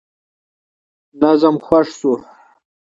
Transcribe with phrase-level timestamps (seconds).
[1.21, 2.13] نظم خوښ شو.